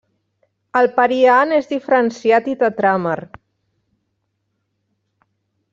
El 0.79 0.87
periant 0.95 1.53
és 1.57 1.69
diferenciat 1.73 2.49
i 2.53 2.57
tetràmer. 2.65 3.15